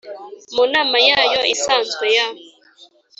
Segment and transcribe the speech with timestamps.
[0.55, 2.27] Mu nama yayo isanzwe ya